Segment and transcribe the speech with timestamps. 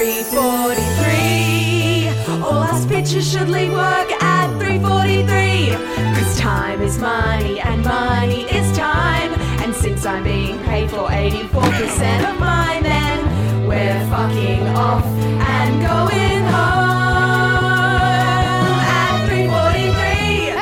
[0.00, 2.08] 343.
[2.42, 5.76] All us bitches should leave work at 343.
[6.14, 9.30] Cause time is money and money is time.
[9.60, 16.44] And since I'm being paid for 84% of mine, then we're fucking off and going
[16.48, 17.68] home
[19.04, 19.92] at 343.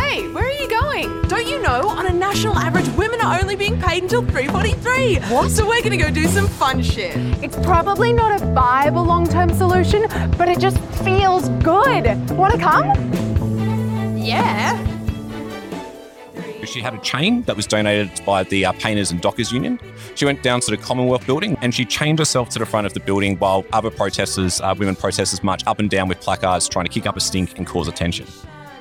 [0.03, 1.23] Hey, where are you going?
[1.29, 5.31] Don't you know, on a national average, women are only being paid until 3.43.
[5.31, 5.51] What?
[5.51, 7.15] So we're gonna go do some fun shit.
[7.43, 10.07] It's probably not a viable long term solution,
[10.39, 12.31] but it just feels good.
[12.31, 12.87] Wanna come?
[14.17, 14.83] Yeah.
[16.65, 19.79] She had a chain that was donated by the uh, Painters and Dockers Union.
[20.15, 22.95] She went down to the Commonwealth building and she chained herself to the front of
[22.95, 26.85] the building while other protesters, uh, women protesters, marched up and down with placards trying
[26.87, 28.27] to kick up a stink and cause attention.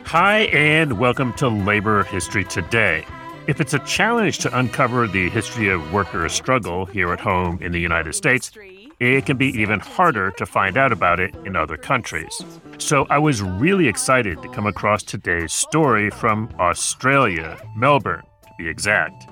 [0.06, 3.06] Hi, and welcome to Labor History Today.
[3.48, 7.72] If it's a challenge to uncover the history of worker struggle here at home in
[7.72, 8.52] the United States,
[9.00, 12.44] it can be even harder to find out about it in other countries.
[12.78, 18.68] So I was really excited to come across today's story from Australia, Melbourne, to be
[18.68, 19.30] exact.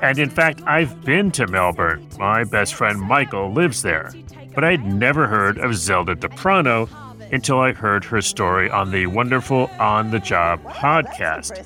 [0.00, 2.08] And in fact, I've been to Melbourne.
[2.20, 4.12] My best friend Michael lives there.
[4.54, 6.88] But I'd never heard of Zelda D'Aprano
[7.32, 11.64] until I heard her story on the wonderful On the Job podcast.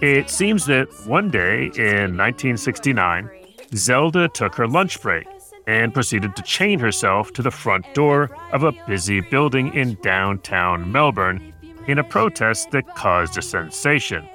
[0.00, 3.28] It seems that one day in 1969,
[3.74, 5.26] Zelda took her lunch break
[5.66, 10.90] and proceeded to chain herself to the front door of a busy building in downtown
[10.90, 11.52] Melbourne
[11.86, 14.26] in a protest that caused a sensation.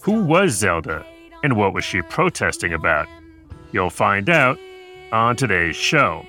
[0.00, 1.06] Who was Zelda
[1.44, 3.06] and what was she protesting about?
[3.70, 4.58] You'll find out
[5.12, 6.26] on today's show.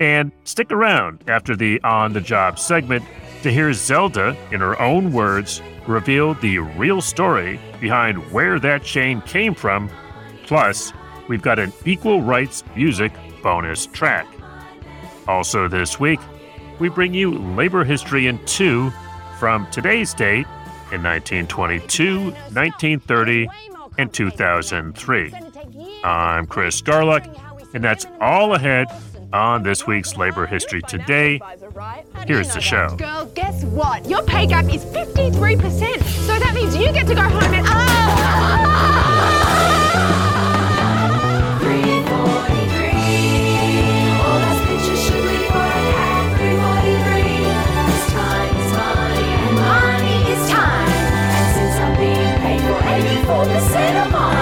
[0.00, 3.04] And stick around after the On the Job segment
[3.44, 9.20] to hear Zelda, in her own words, reveal the real story behind where that chain
[9.20, 9.90] came from.
[10.46, 10.94] Plus,
[11.28, 14.26] we've got an equal rights music bonus track.
[15.28, 16.20] Also, this week,
[16.78, 18.90] we bring you labor history in two
[19.38, 20.46] from today's date
[20.90, 23.46] in 1922, 1930,
[23.98, 25.34] and 2003.
[26.02, 28.86] I'm Chris Garlock, and that's all ahead
[29.34, 31.40] on this week's Labor History Today.
[32.26, 32.88] Here's the show.
[32.96, 34.08] Girl, guess what?
[34.08, 36.02] Your pay gap is 53%.
[36.04, 37.66] So that means you get to go home and.
[37.68, 38.94] Ah!
[41.60, 44.20] 343.
[44.22, 47.42] All us bitches should leave work at 343.
[47.84, 50.88] 'Cause time is money and money is time.
[51.34, 54.33] And since I'm being paid for 84% of mine,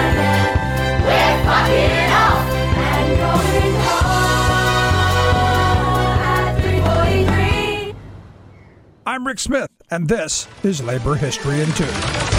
[9.05, 11.83] I'm Rick Smith, and this is Labor History in Two.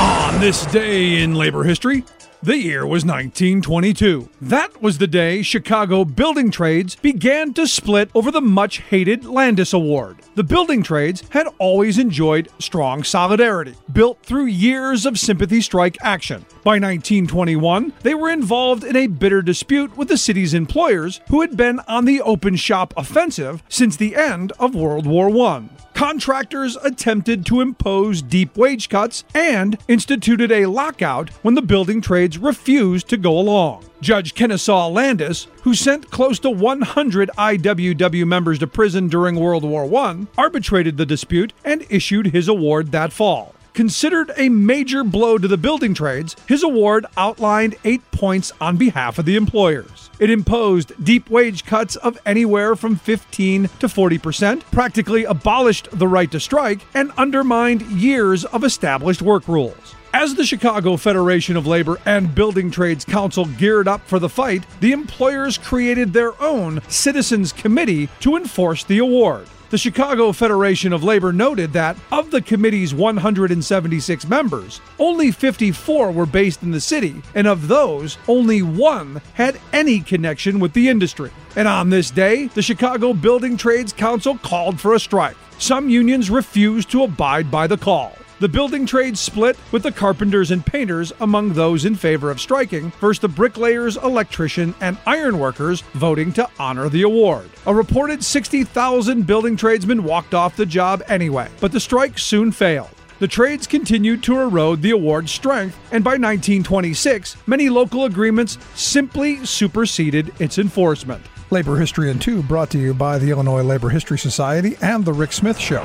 [0.01, 2.05] On this day in labor history,
[2.43, 4.31] the year was 1922.
[4.41, 9.75] That was the day Chicago building trades began to split over the much hated Landis
[9.75, 10.17] Award.
[10.35, 16.45] The building trades had always enjoyed strong solidarity, built through years of sympathy strike action.
[16.65, 21.57] By 1921, they were involved in a bitter dispute with the city's employers who had
[21.57, 27.47] been on the open shop offensive since the end of World War I contractors attempted
[27.47, 33.17] to impose deep wage cuts and instituted a lockout when the building trades refused to
[33.17, 33.85] go along.
[34.05, 39.87] Judge Kenesaw Landis, who sent close to 100 IWW members to prison during World War
[39.97, 43.55] I, arbitrated the dispute and issued his award that fall.
[43.73, 49.19] Considered a major blow to the building trades, his award outlined eight points on behalf
[49.19, 50.11] of the employers.
[50.19, 56.07] It imposed deep wage cuts of anywhere from 15 to 40 percent, practically abolished the
[56.07, 59.94] right to strike, and undermined years of established work rules.
[60.17, 64.65] As the Chicago Federation of Labor and Building Trades Council geared up for the fight,
[64.79, 69.49] the employers created their own Citizens Committee to enforce the award.
[69.71, 76.27] The Chicago Federation of Labor noted that of the committee's 176 members, only 54 were
[76.27, 81.33] based in the city, and of those, only one had any connection with the industry.
[81.57, 85.37] And on this day, the Chicago Building Trades Council called for a strike.
[85.59, 88.17] Some unions refused to abide by the call.
[88.41, 92.91] The building trades split, with the carpenters and painters among those in favor of striking,
[93.01, 97.49] versus the bricklayers, electrician, and ironworkers voting to honor the award.
[97.67, 102.91] A reported 60,000 building tradesmen walked off the job anyway, but the strike soon failed.
[103.21, 109.47] The trades continued to erode the award's strength, and by 1926, many local agreements simply
[109.47, 111.25] superseded its enforcement.
[111.51, 115.13] Labor History in Two brought to you by the Illinois Labor History Society and The
[115.13, 115.85] Rick Smith Show.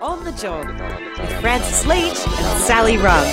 [0.00, 0.66] On the Job
[1.18, 3.26] with Francis Leach and Sally Rugg.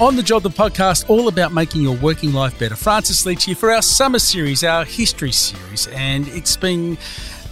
[0.00, 2.76] On the Job, the podcast, all about making your working life better.
[2.76, 5.88] Francis Leach here for our summer series, our history series.
[5.88, 6.96] And it's been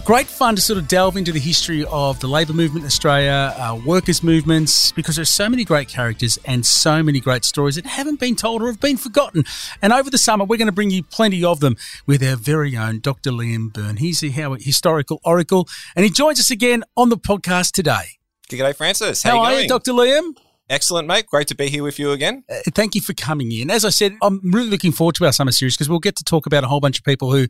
[0.05, 3.55] great fun to sort of delve into the history of the labour movement in Australia,
[3.57, 7.87] uh, workers' movements, because there's so many great characters and so many great stories that
[7.87, 9.43] haven't been told or have been forgotten.
[9.81, 11.75] And over the summer, we're going to bring you plenty of them
[12.05, 13.31] with our very own Dr.
[13.31, 13.97] Liam Byrne.
[13.97, 18.19] He's a historical oracle, and he joins us again on the podcast today.
[18.47, 19.23] G'day, Francis.
[19.23, 19.69] How, How, are you you, going?
[19.69, 19.91] Dr.
[19.93, 20.35] Liam?
[20.67, 21.27] Excellent, mate.
[21.27, 22.43] Great to be here with you again.
[22.49, 23.69] Uh, thank you for coming in.
[23.69, 26.23] As I said, I'm really looking forward to our summer series because we'll get to
[26.23, 27.45] talk about a whole bunch of people who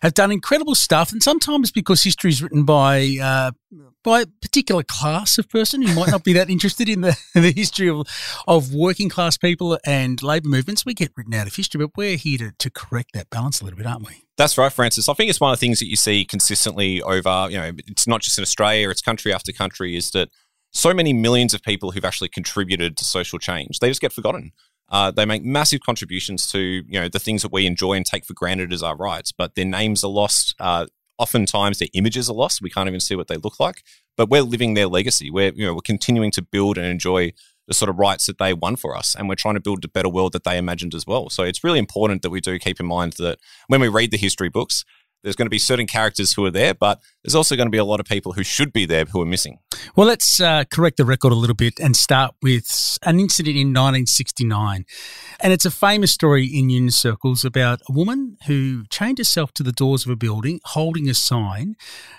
[0.00, 3.50] have done incredible stuff, and sometimes because history is written by uh,
[4.04, 7.52] by a particular class of person who might not be that interested in the, the
[7.52, 8.06] history of
[8.46, 11.80] of working class people and labour movements, we get written out of history.
[11.80, 14.22] But we're here to, to correct that balance a little bit, aren't we?
[14.36, 15.08] That's right, Francis.
[15.08, 18.06] I think it's one of the things that you see consistently over, you know, it's
[18.06, 20.30] not just in Australia, it's country after country, is that
[20.72, 24.52] so many millions of people who've actually contributed to social change, they just get forgotten.
[24.88, 28.24] Uh, they make massive contributions to, you know, the things that we enjoy and take
[28.24, 30.54] for granted as our rights, but their names are lost.
[30.58, 30.86] Uh,
[31.18, 32.60] oftentimes their images are lost.
[32.60, 33.82] We can't even see what they look like,
[34.16, 35.30] but we're living their legacy.
[35.30, 37.32] We're, you know, we're continuing to build and enjoy
[37.68, 39.14] the sort of rights that they won for us.
[39.14, 41.30] And we're trying to build a better world that they imagined as well.
[41.30, 43.38] So it's really important that we do keep in mind that
[43.68, 44.84] when we read the history books,
[45.22, 47.78] there's going to be certain characters who are there, but there's also going to be
[47.78, 49.58] a lot of people who should be there who are missing.
[49.96, 53.68] Well, let's uh, correct the record a little bit and start with an incident in
[53.68, 54.84] 1969.
[55.40, 59.62] And it's a famous story in union circles about a woman who chained herself to
[59.62, 61.76] the doors of a building holding a sign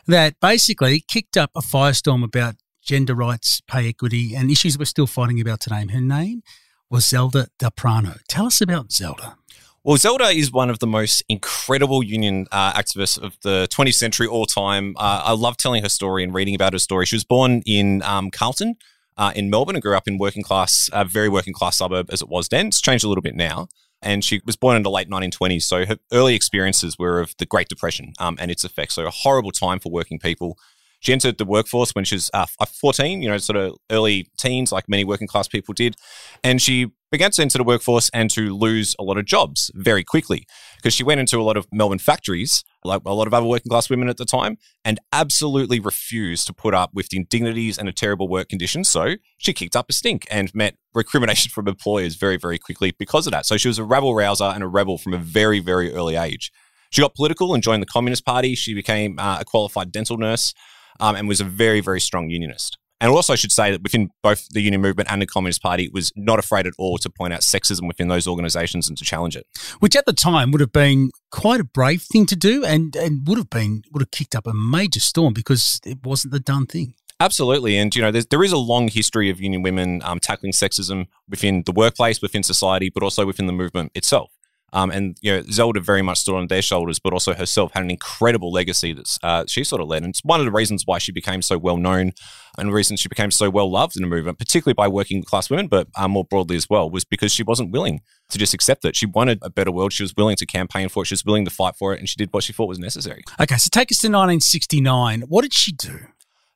[0.08, 5.08] that basically kicked up a firestorm about gender rights, pay equity, and issues we're still
[5.08, 5.86] fighting about today.
[5.88, 6.44] Her name
[6.90, 8.20] was Zelda D'Aprano.
[8.28, 9.38] Tell us about Zelda.
[9.86, 14.28] Well, Zelda is one of the most incredible union uh, activists of the 20th century
[14.28, 14.96] all time.
[14.98, 17.06] Uh, I love telling her story and reading about her story.
[17.06, 18.76] She was born in um, Carlton
[19.18, 22.22] uh, in Melbourne and grew up in working class, a very working class suburb as
[22.22, 22.68] it was then.
[22.68, 23.68] It's changed a little bit now.
[24.02, 25.64] And she was born in the late 1920s.
[25.64, 28.96] So her early experiences were of the Great Depression um, and its effects.
[28.96, 30.58] So a horrible time for working people.
[31.04, 34.72] She entered the workforce when she was uh, 14, you know, sort of early teens,
[34.72, 35.98] like many working class people did.
[36.46, 40.06] And she began to enter the workforce and to lose a lot of jobs very
[40.06, 40.48] quickly
[40.78, 43.70] because she went into a lot of Melbourne factories, like a lot of other working
[43.70, 47.90] class women at the time, and absolutely refused to put up with the indignities and
[47.90, 48.88] the terrible work conditions.
[48.88, 53.28] So she kicked up a stink and met recrimination from employers very, very quickly because
[53.28, 53.46] of that.
[53.46, 56.50] So she was a rabble rouser and a rebel from a very, very early age.
[56.92, 58.56] She got political and joined the Communist Party.
[58.56, 60.54] She became uh, a qualified dental nurse
[61.00, 62.78] um, and was a very, very strong unionist.
[63.04, 65.90] And also, I should say that within both the union movement and the Communist Party,
[65.94, 69.36] was not afraid at all to point out sexism within those organisations and to challenge
[69.36, 69.46] it.
[69.80, 73.28] Which at the time would have been quite a brave thing to do, and and
[73.28, 76.66] would have been would have kicked up a major storm because it wasn't the done
[76.66, 76.94] thing.
[77.20, 80.54] Absolutely, and you know there's, there is a long history of union women um, tackling
[80.54, 84.32] sexism within the workplace, within society, but also within the movement itself.
[84.74, 87.84] Um, and you know, Zelda very much stood on their shoulders, but also herself had
[87.84, 90.02] an incredible legacy that uh, she sort of led.
[90.02, 92.12] And it's one of the reasons why she became so well known,
[92.58, 95.50] and the reason she became so well loved in the movement, particularly by working class
[95.50, 98.84] women, but um, more broadly as well, was because she wasn't willing to just accept
[98.84, 98.96] it.
[98.96, 99.94] She wanted a better world.
[99.94, 101.06] She was willing to campaign for it.
[101.06, 103.24] She was willing to fight for it, and she did what she thought was necessary.
[103.40, 105.22] Okay, so take us to 1969.
[105.28, 106.00] What did she do?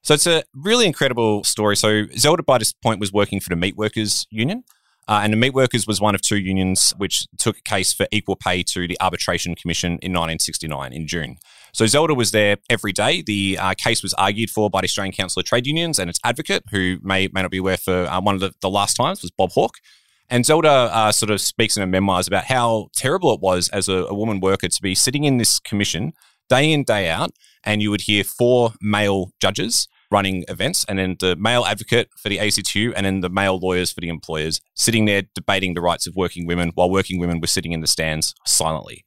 [0.01, 1.75] So it's a really incredible story.
[1.75, 4.63] So Zelda, by this point, was working for the Meat Workers Union.
[5.07, 8.35] Uh, and the Meatworkers was one of two unions which took a case for equal
[8.35, 11.37] pay to the Arbitration Commission in 1969 in June.
[11.71, 13.21] So Zelda was there every day.
[13.21, 16.19] The uh, case was argued for by the Australian Council of Trade Unions and its
[16.23, 19.21] advocate, who may, may not be aware for uh, one of the, the last times,
[19.21, 19.77] was Bob Hawke.
[20.29, 23.87] And Zelda uh, sort of speaks in her memoirs about how terrible it was as
[23.87, 26.11] a, a woman worker to be sitting in this commission
[26.49, 27.31] day in, day out,
[27.63, 32.29] and you would hear four male judges running events, and then the male advocate for
[32.29, 36.07] the ACTU, and then the male lawyers for the employers, sitting there debating the rights
[36.07, 39.05] of working women while working women were sitting in the stands silently.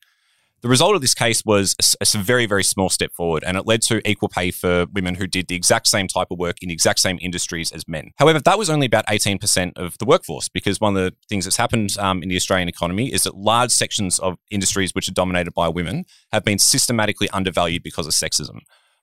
[0.62, 3.66] The result of this case was a, a very, very small step forward, and it
[3.66, 6.68] led to equal pay for women who did the exact same type of work in
[6.68, 8.10] the exact same industries as men.
[8.18, 11.56] However, that was only about 18% of the workforce, because one of the things that's
[11.56, 15.52] happened um, in the Australian economy is that large sections of industries which are dominated
[15.52, 18.58] by women have been systematically undervalued because of sexism.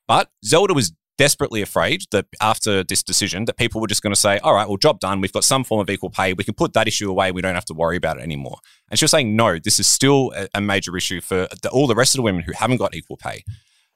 [0.08, 4.20] But Zelda was desperately afraid that after this decision that people were just going to
[4.20, 5.22] say all right well job done.
[5.22, 6.34] We've got some form of equal pay.
[6.34, 7.32] We can put that issue away.
[7.32, 8.60] We don't have to worry about it anymore.
[8.90, 11.96] And she was saying no this is still a, major issue for the, all the
[11.96, 13.44] rest of the women who haven't got equal pay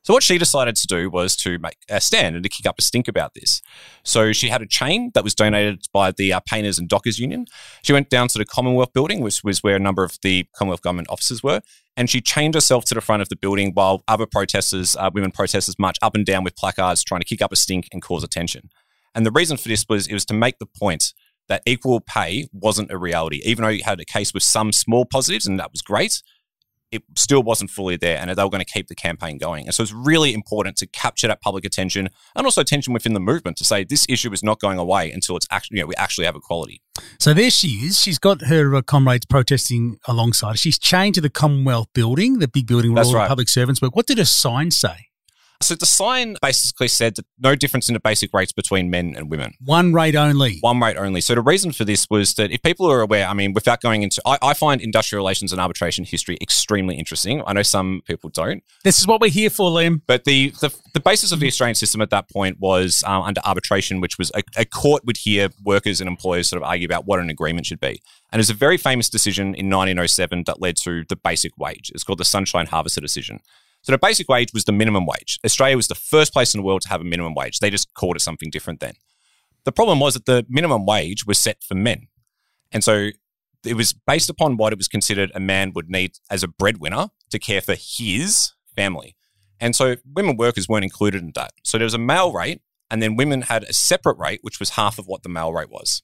[0.03, 2.79] so what she decided to do was to make a stand and to kick up
[2.79, 3.61] a stink about this.
[4.03, 7.45] So she had a chain that was donated by the uh, Painters and Dockers Union.
[7.83, 10.81] She went down to the Commonwealth Building, which was where a number of the Commonwealth
[10.81, 11.61] government offices were,
[11.95, 15.31] and she chained herself to the front of the building while other protesters, uh, women
[15.31, 18.23] protesters, marched up and down with placards trying to kick up a stink and cause
[18.23, 18.69] attention.
[19.13, 21.13] And the reason for this was it was to make the point
[21.47, 23.41] that equal pay wasn't a reality.
[23.43, 26.23] Even though you had a case with some small positives, and that was great,
[26.91, 29.65] it still wasn't fully there, and they were going to keep the campaign going.
[29.65, 33.19] And so it's really important to capture that public attention and also attention within the
[33.19, 35.95] movement to say this issue is not going away until it's actually you know, we
[35.95, 36.81] actually have equality.
[37.19, 37.99] So there she is.
[37.99, 40.57] She's got her uh, comrades protesting alongside her.
[40.57, 43.25] She's chained to the Commonwealth building, the big building where That's all right.
[43.25, 43.95] the public servants work.
[43.95, 45.07] What did her sign say?
[45.61, 49.29] So the sign basically said that no difference in the basic rates between men and
[49.29, 49.53] women.
[49.63, 50.57] One rate only.
[50.61, 51.21] One rate only.
[51.21, 54.01] So the reason for this was that if people are aware, I mean, without going
[54.01, 57.43] into, I, I find industrial relations and arbitration history extremely interesting.
[57.45, 60.01] I know some people don't, This is what we're here for, Liam.
[60.07, 63.41] but the the, the basis of the Australian system at that point was um, under
[63.45, 67.05] arbitration, which was a, a court would hear workers and employers sort of argue about
[67.05, 68.01] what an agreement should be.
[68.31, 71.91] And there's a very famous decision in 1907 that led to the basic wage.
[71.93, 73.39] It's called the Sunshine Harvester decision.
[73.81, 75.39] So the basic wage was the minimum wage.
[75.43, 77.59] Australia was the first place in the world to have a minimum wage.
[77.59, 78.93] They just called it something different then.
[79.63, 82.07] The problem was that the minimum wage was set for men.
[82.71, 83.09] And so
[83.65, 87.09] it was based upon what it was considered a man would need as a breadwinner
[87.29, 89.15] to care for his family.
[89.59, 91.53] And so women workers weren't included in that.
[91.63, 94.71] So there was a male rate, and then women had a separate rate, which was
[94.71, 96.01] half of what the male rate was.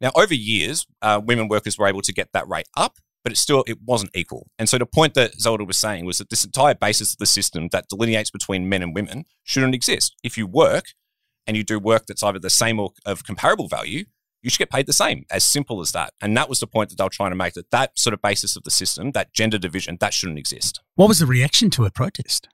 [0.00, 3.38] Now, over years, uh, women workers were able to get that rate up, but it
[3.38, 4.46] still it wasn't equal.
[4.56, 7.26] And so the point that Zelda was saying was that this entire basis of the
[7.26, 10.14] system that delineates between men and women shouldn't exist.
[10.22, 10.84] If you work
[11.44, 14.04] and you do work that's either the same or of comparable value,
[14.42, 15.24] you should get paid the same.
[15.28, 16.12] As simple as that.
[16.22, 18.22] And that was the point that they were trying to make that that sort of
[18.22, 20.80] basis of the system, that gender division, that shouldn't exist.
[20.94, 22.46] What was the reaction to a protest?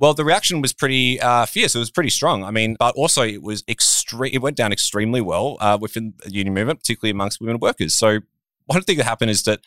[0.00, 1.76] Well, the reaction was pretty uh, fierce.
[1.76, 2.42] It was pretty strong.
[2.42, 4.32] I mean, but also it was extreme.
[4.34, 7.94] It went down extremely well uh, within the union movement, particularly amongst women workers.
[7.94, 8.18] So
[8.66, 9.60] one thing that happened is that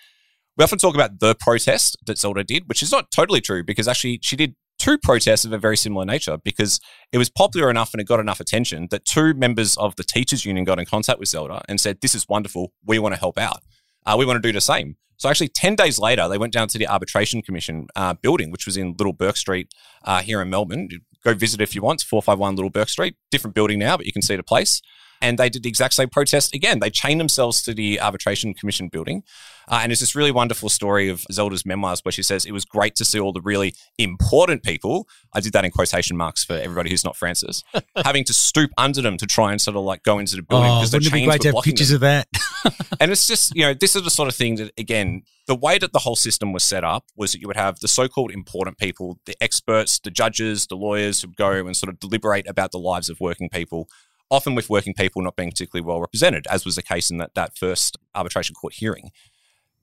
[0.57, 3.88] we often talk about the protest that Zelda did, which is not totally true because
[3.88, 6.79] actually she did two protests of a very similar nature because
[7.12, 10.45] it was popular enough and it got enough attention that two members of the teachers
[10.45, 12.74] union got in contact with Zelda and said, "This is wonderful.
[12.86, 13.62] We want to help out.
[14.05, 16.67] Uh, we want to do the same." So actually, ten days later, they went down
[16.67, 20.50] to the Arbitration Commission uh, building, which was in Little Bourke Street uh, here in
[20.50, 20.89] Melbourne.
[21.24, 22.01] Go visit if you want.
[22.01, 24.81] Four five one Little Bourke Street, different building now, but you can see the place.
[25.22, 26.79] And they did the exact same protest again.
[26.79, 29.24] They chained themselves to the Arbitration Commission building.
[29.67, 32.65] Uh, and it's this really wonderful story of Zelda's memoirs where she says, It was
[32.65, 35.08] great to see all the really important people.
[35.34, 37.63] I did that in quotation marks for everybody who's not Francis,
[38.03, 40.70] having to stoop under them to try and sort of like go into the building
[40.70, 41.96] Oh, because the wouldn't it be great were to have pictures them.
[41.96, 42.27] of that?
[43.00, 45.77] and it's just, you know, this is the sort of thing that, again, the way
[45.77, 48.32] that the whole system was set up was that you would have the so called
[48.32, 52.48] important people, the experts, the judges, the lawyers who would go and sort of deliberate
[52.48, 53.88] about the lives of working people,
[54.33, 57.35] often with working people not being particularly well represented, as was the case in that,
[57.35, 59.11] that first arbitration court hearing.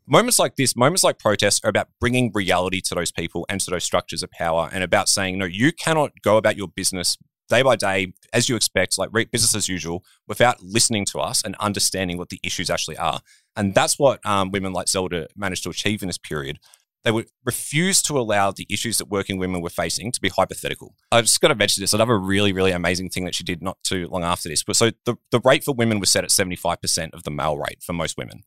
[0.08, 3.70] Moments like this, moments like protests, are about bringing reality to those people and to
[3.70, 7.16] those structures of power and about saying, no, you cannot go about your business
[7.48, 11.54] day by day as you expect, like business as usual, without listening to us and
[11.60, 13.20] understanding what the issues actually are.
[13.54, 16.58] And that's what um, women like Zelda managed to achieve in this period.
[17.02, 20.94] They would refuse to allow the issues that working women were facing to be hypothetical.
[21.10, 21.94] I've just got to mention this.
[21.94, 24.62] Another really, really amazing thing that she did not too long after this.
[24.62, 27.82] But so the, the rate for women was set at 75% of the male rate
[27.82, 28.44] for most women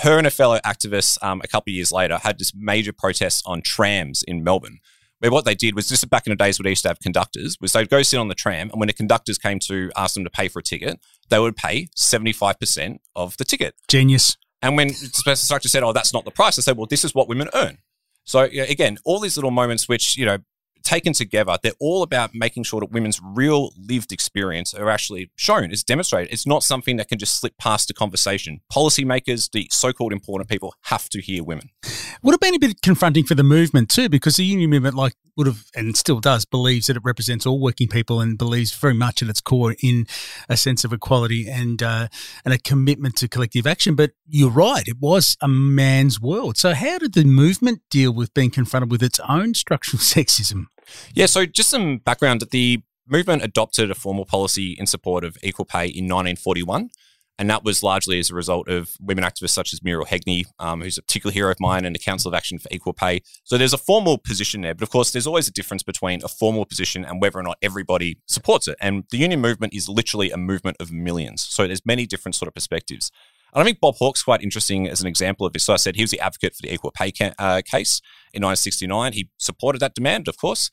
[0.00, 3.42] her and a fellow activist um, a couple of years later had this major protest
[3.46, 4.78] on trams in Melbourne.
[5.20, 6.98] Where what they did was just back in the days when they used to have
[6.98, 10.14] conductors, was they'd go sit on the tram, and when the conductors came to ask
[10.14, 10.98] them to pay for a ticket,
[11.30, 13.74] they would pay seventy five percent of the ticket.
[13.88, 14.36] Genius.
[14.64, 17.14] And when the instructor said, "Oh, that's not the price," I said, "Well, this is
[17.14, 17.76] what women earn."
[18.24, 20.38] So you know, again, all these little moments, which you know,
[20.84, 25.70] taken together, they're all about making sure that women's real lived experience are actually shown,
[25.70, 26.32] is demonstrated.
[26.32, 28.60] It's not something that can just slip past the conversation.
[28.72, 31.70] Policymakers, the so-called important people, have to hear women.
[32.22, 35.14] Would have been a bit confronting for the movement too, because the union movement, like,
[35.36, 38.94] would have and still does, believes that it represents all working people and believes very
[38.94, 40.06] much at its core in
[40.48, 42.08] a sense of equality and uh,
[42.44, 43.94] and a commitment to collective action.
[43.94, 46.56] But you're right; it was a man's world.
[46.56, 50.66] So, how did the movement deal with being confronted with its own structural sexism?
[51.14, 55.64] Yeah, so just some background the movement adopted a formal policy in support of equal
[55.64, 56.90] pay in 1941.
[57.38, 60.82] And that was largely as a result of women activists such as Muriel Heagney, um,
[60.82, 63.22] who's a particular hero of mine, and the Council of Action for Equal Pay.
[63.42, 66.28] So there's a formal position there, but of course, there's always a difference between a
[66.28, 68.76] formal position and whether or not everybody supports it.
[68.80, 71.42] And the union movement is literally a movement of millions.
[71.42, 73.10] So there's many different sort of perspectives.
[73.54, 75.64] And I think Bob Hawke's quite interesting as an example of this.
[75.64, 78.00] So I said he was the advocate for the equal pay ca- uh, case
[78.32, 79.12] in 1969.
[79.12, 80.70] He supported that demand, of course,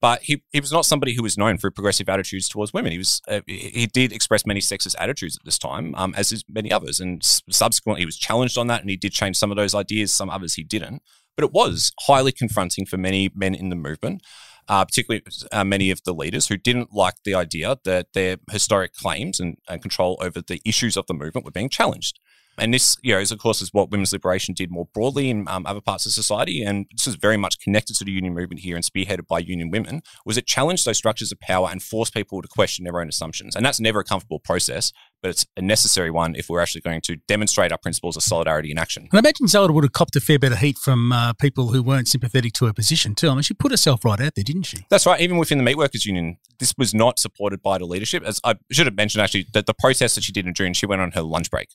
[0.00, 2.92] but he, he was not somebody who was known for progressive attitudes towards women.
[2.92, 6.44] He was uh, he did express many sexist attitudes at this time, um, as is
[6.48, 7.00] many others.
[7.00, 10.12] And subsequently, he was challenged on that, and he did change some of those ideas.
[10.12, 11.02] Some others he didn't.
[11.36, 14.22] But it was highly confronting for many men in the movement.
[14.68, 18.94] Uh, particularly uh, many of the leaders who didn't like the idea that their historic
[18.94, 22.18] claims and, and control over the issues of the movement were being challenged.
[22.58, 25.48] And this, you know, is of course is what women's liberation did more broadly in
[25.48, 28.60] um, other parts of society, and this is very much connected to the union movement
[28.60, 30.02] here and spearheaded by union women.
[30.24, 33.56] Was it challenged those structures of power and forced people to question their own assumptions?
[33.56, 34.92] And that's never a comfortable process,
[35.22, 38.70] but it's a necessary one if we're actually going to demonstrate our principles of solidarity
[38.70, 39.08] in action.
[39.10, 41.68] And I imagine Zelda would have copped a fair bit of heat from uh, people
[41.68, 43.28] who weren't sympathetic to her position too.
[43.28, 44.86] I mean, she put herself right out there, didn't she?
[44.90, 45.20] That's right.
[45.20, 48.22] Even within the meatworkers union, this was not supported by the leadership.
[48.22, 50.86] As I should have mentioned, actually, that the protest that she did in June, she
[50.86, 51.68] went on her lunch break.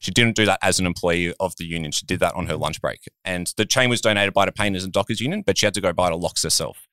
[0.00, 1.92] She didn't do that as an employee of the union.
[1.92, 3.00] She did that on her lunch break.
[3.24, 5.80] And the chain was donated by the Painters and Dockers Union, but she had to
[5.80, 6.88] go buy the locks herself.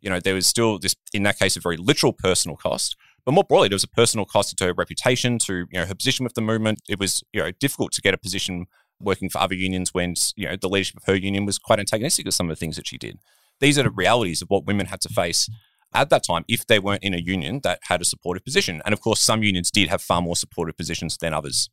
[0.00, 2.96] You know, there was still this, in that case, a very literal personal cost.
[3.24, 5.94] But more broadly, there was a personal cost to her reputation, to you know her
[5.94, 6.80] position with the movement.
[6.88, 8.66] It was you know difficult to get a position
[8.98, 12.26] working for other unions when you know the leadership of her union was quite antagonistic
[12.26, 13.18] of some of the things that she did.
[13.60, 15.50] These are the realities of what women had to face
[15.92, 18.80] at that time if they weren't in a union that had a supportive position.
[18.84, 21.68] And of course, some unions did have far more supportive positions than others.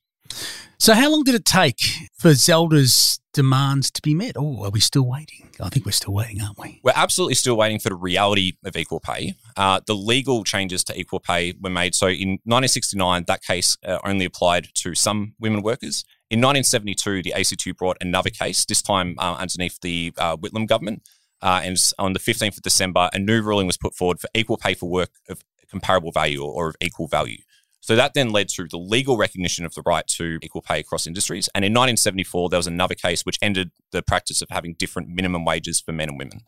[0.80, 1.80] So, how long did it take
[2.20, 4.34] for Zelda's demands to be met?
[4.36, 5.50] Oh, are we still waiting?
[5.60, 6.82] I think we're still waiting, aren't we?
[6.84, 9.34] We're absolutely still waiting for the reality of equal pay.
[9.56, 11.96] Uh, the legal changes to equal pay were made.
[11.96, 16.04] So, in 1969, that case uh, only applied to some women workers.
[16.30, 21.02] In 1972, the ACTU brought another case, this time uh, underneath the uh, Whitlam government.
[21.42, 24.58] Uh, and on the 15th of December, a new ruling was put forward for equal
[24.58, 27.38] pay for work of comparable value or of equal value.
[27.80, 31.08] So that then led to the legal recognition of the right to equal pay across
[31.08, 31.48] industries.
[31.56, 35.46] And in 1974, there was another case which ended the practice of having different minimum
[35.46, 36.40] wages for men and women.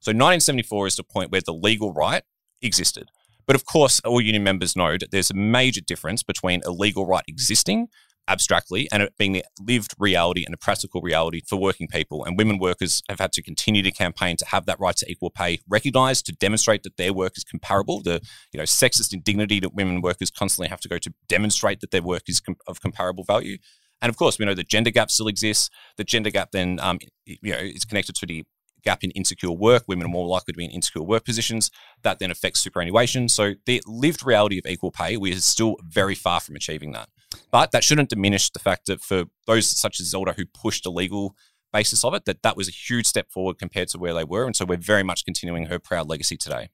[0.00, 2.22] So 1974 is the point where the legal right
[2.62, 3.10] existed.
[3.46, 7.06] But of course, all union members know that there's a major difference between a legal
[7.06, 7.88] right existing
[8.28, 12.24] abstractly and it being the lived reality and a practical reality for working people.
[12.24, 15.30] And women workers have had to continue to campaign to have that right to equal
[15.30, 18.02] pay recognized, to demonstrate that their work is comparable.
[18.02, 18.20] The
[18.52, 22.02] you know sexist indignity that women workers constantly have to go to demonstrate that their
[22.02, 23.58] work is com- of comparable value.
[24.00, 25.70] And of course, we know the gender gap still exists.
[25.96, 28.44] The gender gap then um, you know is connected to the
[28.84, 29.84] gap in insecure work.
[29.88, 31.70] Women are more likely to be in insecure work positions.
[32.02, 33.28] That then affects superannuation.
[33.28, 37.08] So the lived reality of equal pay, we are still very far from achieving that.
[37.50, 40.90] But that shouldn't diminish the fact that for those such as Zelda who pushed a
[40.90, 41.34] legal
[41.72, 44.46] basis of it, that that was a huge step forward compared to where they were.
[44.46, 46.70] And so we're very much continuing her proud legacy today.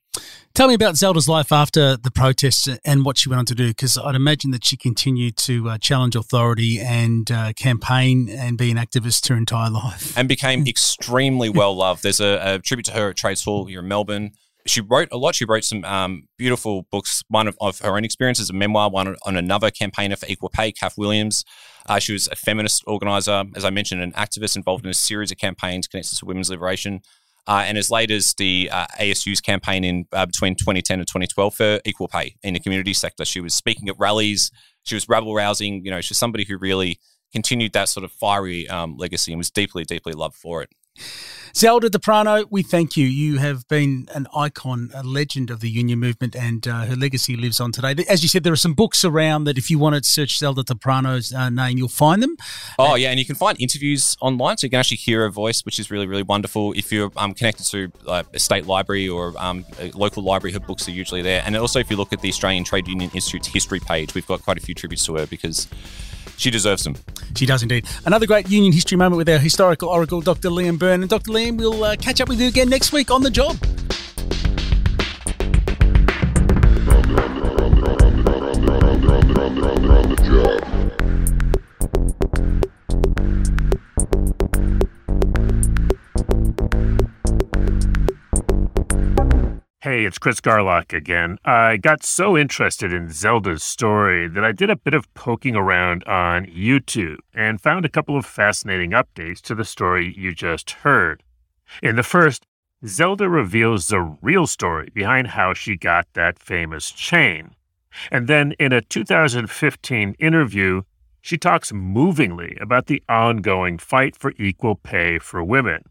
[0.55, 3.69] Tell me about Zelda's life after the protests and what she went on to do,
[3.69, 8.71] because I'd imagine that she continued to uh, challenge authority and uh, campaign and be
[8.71, 10.17] an activist her entire life.
[10.17, 12.03] And became extremely well loved.
[12.03, 14.33] There's a, a, tribute to her at Trades Hall here in Melbourne.
[14.67, 15.35] She wrote a lot.
[15.35, 19.15] She wrote some um, beautiful books, one of, of, her own experiences, a memoir, one
[19.27, 21.45] on another campaigner for equal pay, Kath Williams.
[21.87, 25.31] Uh, she was a feminist organizer, as I mentioned, an activist involved in a series
[25.31, 27.03] of campaigns connected to women's liberation.
[27.47, 31.55] Uh, and as late as the uh, ASU's campaign in uh, between 2010 and 2012
[31.55, 34.51] for equal pay in the community sector, she was speaking at rallies.
[34.85, 35.85] She was rabble rousing.
[35.85, 36.99] You know, she's somebody who really
[37.33, 40.71] continued that sort of fiery um, legacy and was deeply, deeply loved for it.
[41.57, 43.07] Zelda D'Aprano, we thank you.
[43.07, 47.37] You have been an icon, a legend of the union movement, and uh, her legacy
[47.37, 47.95] lives on today.
[48.09, 50.65] As you said, there are some books around that if you want to search Zelda
[50.65, 52.37] D'Aprano's uh, name, you'll find them.
[52.77, 55.65] Oh, yeah, and you can find interviews online, so you can actually hear her voice,
[55.65, 56.73] which is really, really wonderful.
[56.73, 60.61] If you're um, connected to uh, a state library or um, a local library, her
[60.61, 61.45] books are usually there.
[61.47, 64.43] And also, if you look at the Australian Trade Union Institute's history page, we've got
[64.43, 65.69] quite a few tributes to her because
[66.37, 66.97] she deserves them.
[67.37, 67.87] She does indeed.
[68.05, 70.51] Another great union history moment with our historical oracle, Dr.
[70.51, 71.03] Liam Byrne.
[71.03, 71.31] And Dr.
[71.33, 73.57] Liam, we'll uh, catch up with you again next week on the job.
[89.95, 91.39] Hey, it's Chris Garlock again.
[91.45, 96.03] I got so interested in Zelda's story that I did a bit of poking around
[96.03, 101.23] on YouTube and found a couple of fascinating updates to the story you just heard.
[101.81, 102.45] In the first,
[102.85, 107.55] Zelda reveals the real story behind how she got that famous chain.
[108.11, 110.83] And then in a 2015 interview,
[111.21, 115.85] she talks movingly about the ongoing fight for equal pay for women.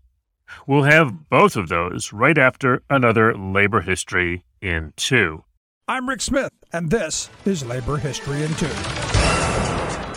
[0.68, 5.44] We'll have both of those right after another Labor History in Two.
[5.88, 8.70] I'm Rick Smith, and this is Labor History in Two.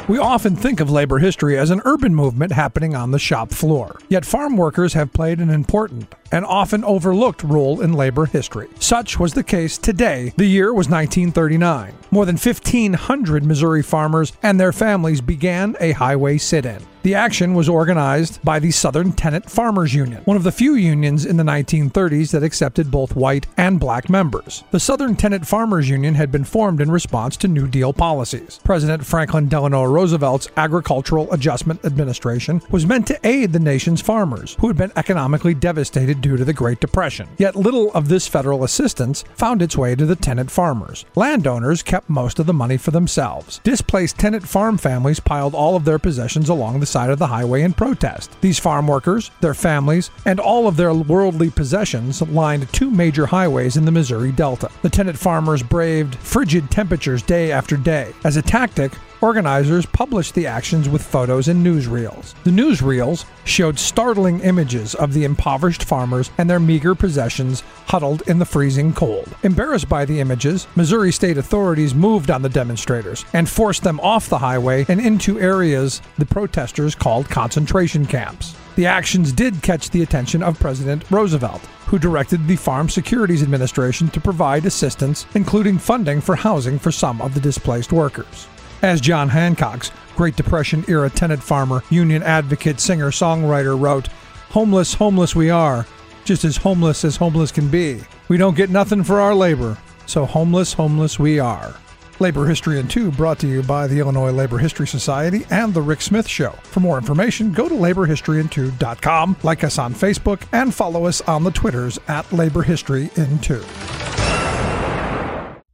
[0.08, 3.98] We often think of labor history as an urban movement happening on the shop floor.
[4.08, 8.68] Yet farm workers have played an important an often overlooked role in labor history.
[8.78, 10.32] Such was the case today.
[10.36, 11.94] The year was 1939.
[12.10, 16.82] More than 1,500 Missouri farmers and their families began a highway sit in.
[17.06, 21.24] The action was organized by the Southern Tenant Farmers Union, one of the few unions
[21.24, 24.64] in the 1930s that accepted both white and black members.
[24.72, 28.58] The Southern Tenant Farmers Union had been formed in response to New Deal policies.
[28.64, 34.66] President Franklin Delano Roosevelt's Agricultural Adjustment Administration was meant to aid the nation's farmers, who
[34.66, 37.28] had been economically devastated due to the Great Depression.
[37.38, 41.04] Yet little of this federal assistance found its way to the tenant farmers.
[41.14, 43.60] Landowners kept most of the money for themselves.
[43.64, 47.62] Displaced tenant farm families piled all of their possessions along the side of the highway
[47.62, 48.40] in protest.
[48.40, 53.76] These farm workers, their families, and all of their worldly possessions lined two major highways
[53.76, 54.70] in the Missouri Delta.
[54.82, 58.12] The tenant farmers braved frigid temperatures day after day.
[58.24, 62.34] As a tactic, organizers published the actions with photos and newsreels.
[62.44, 68.38] The newsreels showed startling images of the impoverished farmers and their meager possessions huddled in
[68.38, 69.34] the freezing cold.
[69.42, 74.28] Embarrassed by the images, Missouri state authorities moved on the demonstrators and forced them off
[74.28, 78.56] the highway and into areas the protesters called concentration camps.
[78.76, 84.08] The actions did catch the attention of President Roosevelt, who directed the Farm Securities Administration
[84.10, 88.48] to provide assistance, including funding for housing for some of the displaced workers.
[88.82, 94.08] As John Handcox Great Depression era tenant farmer, union advocate, singer, songwriter wrote,
[94.48, 95.86] Homeless, homeless we are,
[96.24, 98.00] just as homeless as homeless can be.
[98.28, 101.74] We don't get nothing for our labor, so homeless, homeless we are.
[102.18, 105.82] Labor History in 2 brought to you by the Illinois Labor History Society and The
[105.82, 106.52] Rick Smith Show.
[106.62, 111.50] For more information, go to laborhistoryin2.com, like us on Facebook, and follow us on the
[111.50, 113.62] Twitters at Labor History in 2.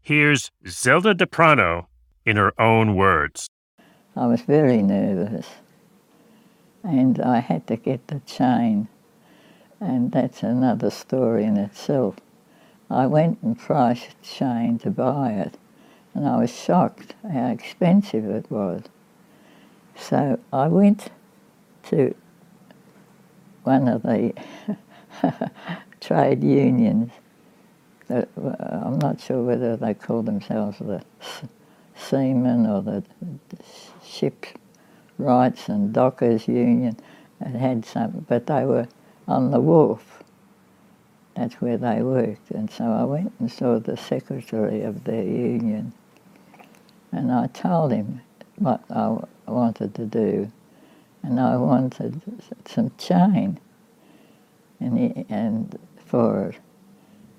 [0.00, 1.86] Here's Zelda D'Aprano
[2.24, 3.48] in her own words.
[4.16, 5.46] I was very nervous
[6.82, 8.88] and I had to get the chain,
[9.80, 12.16] and that's another story in itself.
[12.90, 15.56] I went and priced the chain to buy it,
[16.14, 18.82] and I was shocked how expensive it was.
[19.96, 21.10] So I went
[21.84, 22.14] to
[23.62, 24.34] one of the
[26.00, 27.12] trade unions.
[28.10, 31.02] Uh, I'm not sure whether they call themselves the
[31.96, 33.04] seamen or the,
[33.48, 33.58] the
[34.04, 34.46] ship
[35.18, 36.96] rights and dockers union
[37.42, 38.88] had had some, but they were
[39.28, 40.22] on the wharf.
[41.36, 45.92] That's where they worked, and so I went and saw the secretary of their union,
[47.10, 48.20] and I told him
[48.56, 50.52] what I wanted to do,
[51.22, 52.20] and I wanted
[52.66, 53.58] some chain,
[54.80, 56.71] and he, and for it.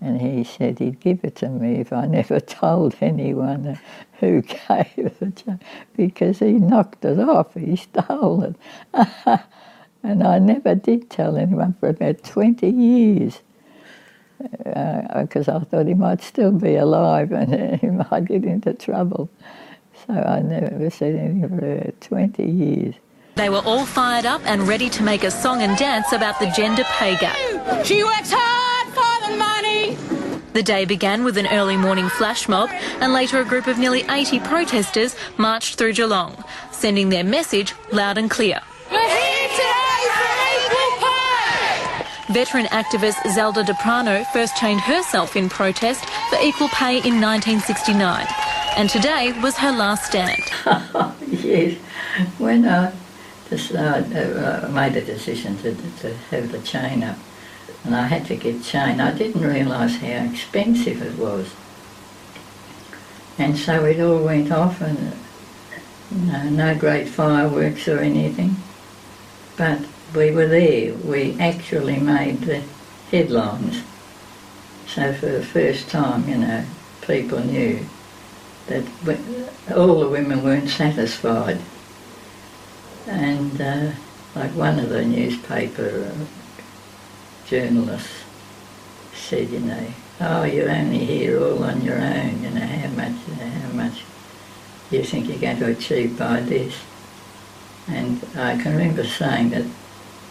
[0.03, 3.79] And he said he'd give it to me if I never told anyone
[4.19, 5.59] who gave the chain,
[5.95, 8.55] because he knocked it off, he stole it.
[10.03, 13.39] and I never did tell anyone for about 20 years,
[14.39, 19.29] because uh, I thought he might still be alive and he might get into trouble.
[20.05, 22.95] So I never said anything for about 20 years.
[23.35, 26.47] They were all fired up and ready to make a song and dance about the
[26.47, 27.37] gender pay gap.
[27.85, 28.52] She works hard for the money.
[30.53, 32.69] The day began with an early morning flash mob,
[33.01, 38.19] and later a group of nearly 80 protesters marched through Geelong, sending their message loud
[38.19, 38.61] and clear.
[38.91, 40.29] We're here today for
[40.61, 42.33] equal pay.
[42.33, 48.27] Veteran activist Zelda D'Aprano first chained herself in protest for equal pay in 1969,
[48.77, 50.43] and today was her last stand.
[51.31, 51.79] yes,
[52.37, 52.93] when I
[53.49, 57.17] decided, uh, made the decision to, to have the chain up,
[57.83, 59.01] and I had to get chain.
[59.01, 61.53] I didn't realise how expensive it was.
[63.37, 65.13] And so it all went off and
[66.11, 68.55] no, no great fireworks or anything.
[69.57, 69.81] But
[70.15, 70.93] we were there.
[70.93, 72.63] We actually made the
[73.11, 73.83] headlines.
[74.87, 76.65] So for the first time, you know,
[77.01, 77.85] people knew
[78.67, 78.85] that
[79.75, 81.59] all the women weren't satisfied.
[83.07, 83.91] And uh,
[84.35, 86.13] like one of the newspaper
[87.47, 88.23] journalists
[89.13, 89.87] said, you know,
[90.21, 93.69] oh, you're only here all on your own, you know, how much, you know, how
[93.69, 94.03] much
[94.89, 96.75] do you think you're going to achieve by this?
[97.87, 99.65] And I can remember saying that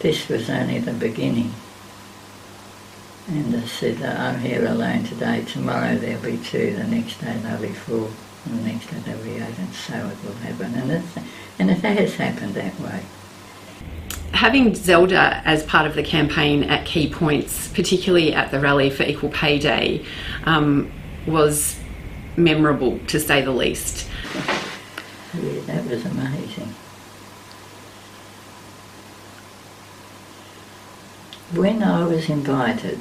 [0.01, 1.53] this was only the beginning.
[3.29, 7.37] And I said, oh, I'm here alone today, tomorrow there'll be two, the next day
[7.43, 8.11] there'll be four,
[8.47, 10.75] and the next day there'll be eight, and so it will happen.
[10.75, 11.27] And, it's,
[11.59, 13.03] and it has happened that way
[14.33, 19.05] having Zelda as part of the campaign at key points, particularly at the rally for
[19.05, 20.05] Equal Pay Day,
[20.45, 20.91] um,
[21.27, 21.79] was
[22.37, 24.09] memorable to say the least.
[25.35, 26.75] Yeah, that was amazing.
[31.55, 32.99] when I was invited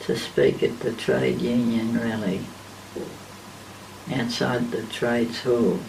[0.00, 2.42] to speak at the trade union rally
[4.12, 5.80] outside the trades hall,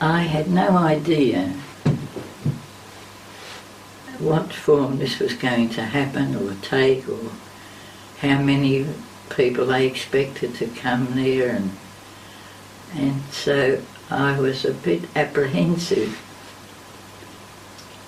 [0.00, 1.54] I had no idea
[4.18, 7.30] what form this was going to happen or take or
[8.18, 8.86] how many
[9.30, 11.70] people they expected to come there and
[12.94, 16.18] and so I was a bit apprehensive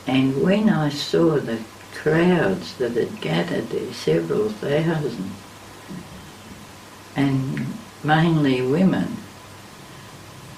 [0.06, 1.60] and when I saw the
[1.94, 5.30] crowds that had gathered there, several thousand,
[7.14, 7.66] and
[8.02, 9.18] mainly women,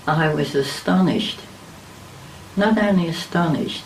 [0.06, 1.40] I was astonished.
[2.56, 3.84] Not only astonished,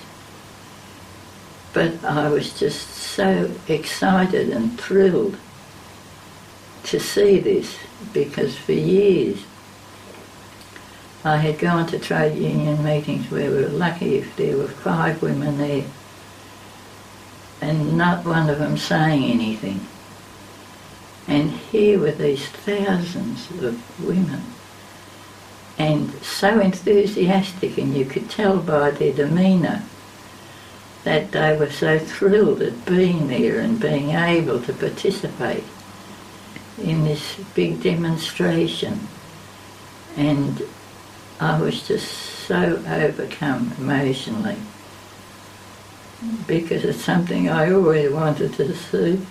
[1.77, 5.37] but I was just so excited and thrilled
[6.85, 7.77] to see this
[8.15, 9.45] because for years
[11.23, 15.21] I had gone to trade union meetings where we were lucky if there were five
[15.21, 15.85] women there
[17.61, 19.87] and not one of them saying anything.
[21.29, 24.45] And here were these thousands of women
[25.77, 29.83] and so enthusiastic and you could tell by their demeanour
[31.07, 35.63] that they were so thrilled at being there and being able to participate
[36.83, 39.07] in this big demonstration.
[40.17, 40.61] And
[41.39, 44.57] I was just so overcome emotionally
[46.49, 49.25] because it's something I always wanted to see.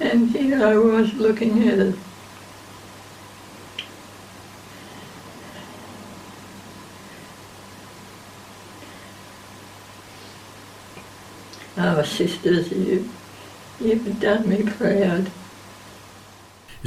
[0.00, 1.94] And here I was looking at it.
[11.78, 13.08] Oh, sisters, you,
[13.80, 15.30] you've done me proud.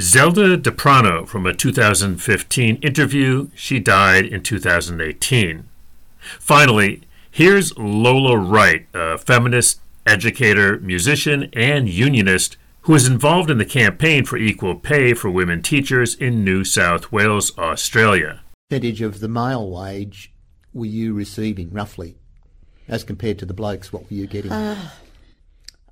[0.00, 3.48] Zelda D'Aprano from a 2015 interview.
[3.54, 5.68] She died in 2018.
[6.38, 13.64] Finally, here's Lola Wright, a feminist, educator, musician, and unionist who was involved in the
[13.64, 18.40] campaign for equal pay for women teachers in New South Wales, Australia.
[18.70, 20.32] Percentage of the male wage
[20.72, 22.16] were you receiving roughly,
[22.90, 23.92] as compared to the blokes?
[23.92, 24.52] What were you getting?
[24.52, 24.90] Uh,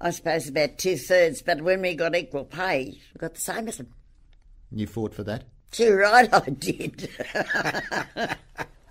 [0.01, 3.69] I suppose about two thirds, but when we got equal pay, we got the same
[3.69, 3.89] as them.
[4.71, 5.45] You fought for that?
[5.71, 7.09] Too right, I did.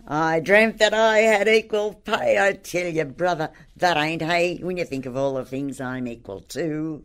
[0.07, 2.39] I dreamt that I had equal pay.
[2.39, 6.07] I tell you, brother, that ain't hay when you think of all the things I'm
[6.07, 7.03] equal to.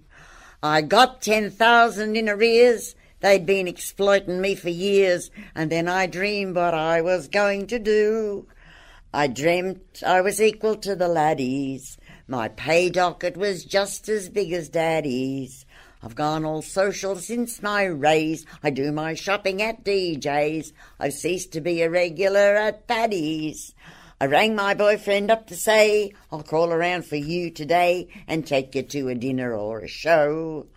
[0.62, 2.94] I got 10,000 in arrears.
[3.20, 7.78] They'd been exploiting me for years, and then I dreamed what I was going to
[7.78, 8.46] do.
[9.14, 11.98] I dreamt I was equal to the laddies.
[12.26, 15.66] My pay docket was just as big as daddy's.
[16.02, 18.46] I've gone all social since my raise.
[18.62, 20.72] I do my shopping at DJ's.
[20.98, 23.74] I've ceased to be a regular at Paddy's.
[24.18, 28.74] I rang my boyfriend up to say, I'll call around for you today and take
[28.74, 30.68] you to a dinner or a show.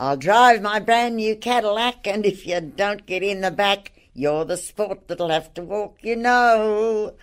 [0.00, 4.44] I'll drive my brand new Cadillac, and if you don't get in the back, you're
[4.44, 7.14] the sport that'll have to walk, you know.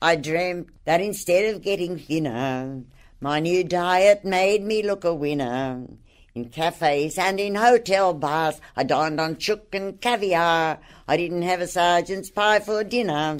[0.00, 2.84] I dreamt that instead of getting thinner,
[3.20, 5.88] my new diet made me look a winner.
[6.36, 10.78] In cafes and in hotel bars, I dined on chook and caviar.
[11.08, 13.38] I didn't have a sergeant's pie for dinner.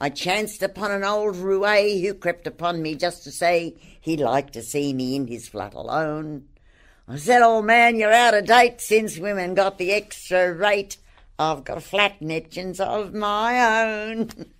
[0.00, 4.52] I chanced upon an old roue who crept upon me just to say he'd like
[4.52, 6.46] to see me in his flat alone.
[7.08, 10.98] I said, old man, you're out of date since women got the extra rate.
[11.36, 14.30] I've got flat netchins of my own.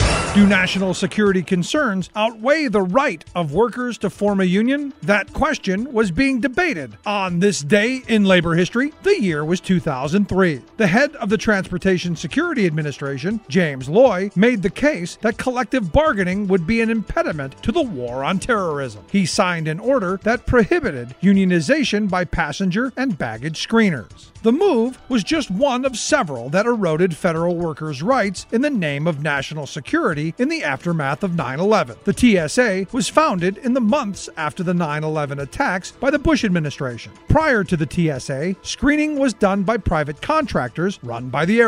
[0.33, 4.93] Do national security concerns outweigh the right of workers to form a union?
[5.01, 8.93] That question was being debated on this day in labor history.
[9.03, 10.61] The year was 2003.
[10.77, 16.47] The head of the Transportation Security Administration, James Loy, made the case that collective bargaining
[16.47, 19.03] would be an impediment to the war on terrorism.
[19.11, 24.29] He signed an order that prohibited unionization by passenger and baggage screeners.
[24.43, 29.07] The move was just one of several that eroded federal workers' rights in the name
[29.07, 31.97] of national security in the aftermath of 9 11.
[32.03, 36.43] The TSA was founded in the months after the 9 11 attacks by the Bush
[36.43, 37.11] administration.
[37.27, 41.61] Prior to the TSA, screening was done by private contractors run by the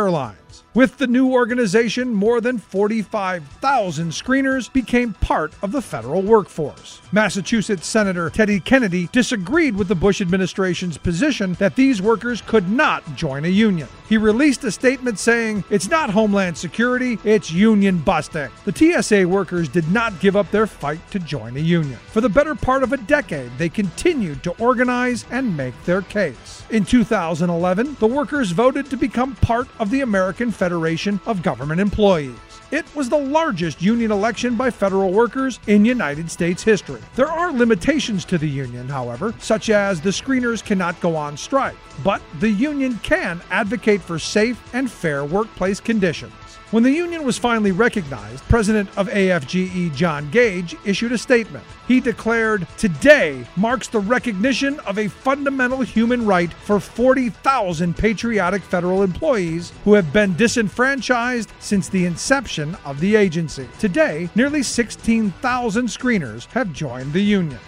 [0.74, 7.02] With the new organization, more than 45,000 screeners became part of the federal workforce.
[7.12, 13.16] Massachusetts Senator Teddy Kennedy disagreed with the Bush administration's position that these workers could not
[13.16, 13.88] join a union.
[14.10, 18.50] He released a statement saying, It's not Homeland Security, it's union busting.
[18.66, 22.00] The TSA workers did not give up their fight to join a union.
[22.08, 26.63] For the better part of a decade, they continued to organize and make their case.
[26.74, 32.34] In 2011, the workers voted to become part of the American Federation of Government Employees.
[32.72, 37.00] It was the largest union election by federal workers in United States history.
[37.16, 41.78] There are limitations to the union, however, such as the screeners cannot go on strike,
[42.04, 46.34] but the union can advocate for safe and fair workplace conditions.
[46.74, 51.64] When the union was finally recognized, President of AFGE John Gage issued a statement.
[51.88, 59.04] He declared, Today marks the recognition of a fundamental human right for 40,000 patriotic federal
[59.04, 63.70] employees who have been disenfranchised since the inception of the agency.
[63.78, 67.60] Today, nearly 16,000 screeners have joined the union.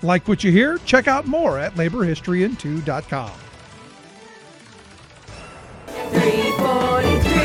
[0.00, 0.78] Like what you hear?
[0.86, 3.32] Check out more at laborhistoryin2.com.
[5.86, 7.37] 343.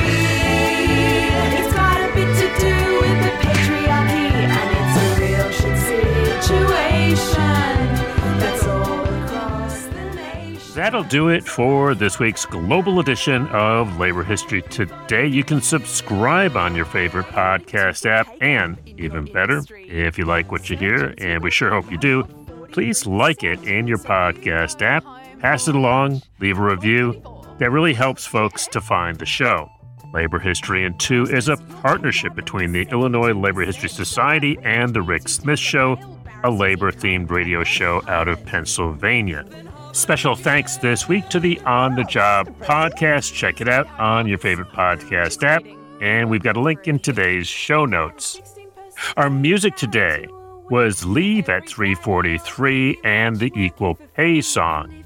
[10.74, 15.28] That'll do it for this week's global edition of Labor History Today.
[15.28, 20.72] You can subscribe on your favorite podcast app, and even better, if you like what
[20.72, 22.24] you hear, and we sure hope you do,
[22.72, 25.06] please like it in your podcast app,
[25.40, 27.22] pass it along, leave a review.
[27.60, 29.70] That really helps folks to find the show.
[30.12, 35.30] Labor History Today is a partnership between the Illinois Labor History Society and The Rick
[35.30, 36.00] Smith Show,
[36.44, 39.46] a labor themed radio show out of Pennsylvania.
[39.94, 43.32] Special thanks this week to the On the Job podcast.
[43.32, 45.64] Check it out on your favorite podcast app,
[46.02, 48.42] and we've got a link in today's show notes.
[49.18, 50.28] Our music today
[50.72, 55.06] was Leave at 343 and the Equal Pay song.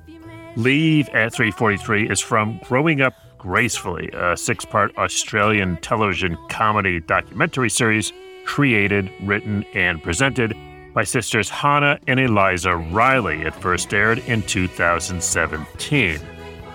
[0.56, 7.70] Leave at 343 is from Growing Up Gracefully, a six part Australian television comedy documentary
[7.70, 8.14] series
[8.46, 10.56] created, written, and presented
[10.98, 13.44] by sisters Hannah and Eliza Reilly.
[13.44, 16.20] It first aired in 2017.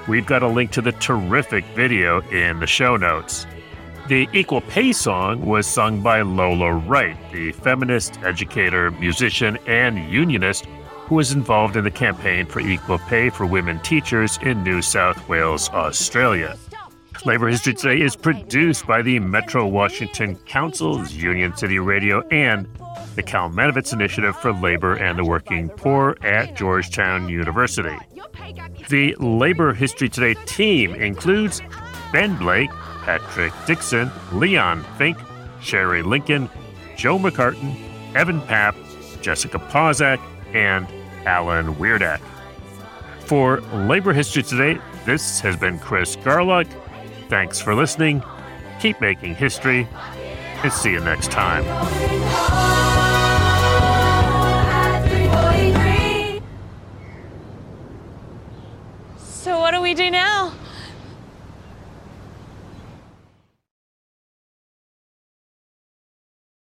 [0.07, 3.49] We've got a link to the terrific video in the show notes.
[4.07, 10.67] The Equal Pay song was sung by Lola Wright, the feminist, educator, musician, and unionist
[10.67, 15.29] who was involved in the campaign for equal pay for women teachers in New South
[15.29, 16.57] Wales, Australia.
[17.25, 22.69] Labor History Today is produced by the Metro Washington Council's Union City Radio and
[23.15, 27.97] the Cal Kalmanovitz Initiative for Labor and the Working Poor at Georgetown University.
[28.89, 31.61] The Labor History Today team includes
[32.13, 32.71] Ben Blake,
[33.03, 35.19] Patrick Dixon, Leon Fink,
[35.61, 36.49] Sherry Lincoln,
[36.97, 37.77] Joe McCartin,
[38.15, 38.75] Evan Papp,
[39.21, 40.21] Jessica Pozak,
[40.55, 40.87] and
[41.27, 42.21] Alan Weirdak.
[43.21, 46.67] For Labor History Today, this has been Chris Garlock.
[47.29, 48.23] Thanks for listening.
[48.81, 49.89] Keep making history,
[50.63, 52.82] and see you next time.
[59.63, 60.62] What do we do now?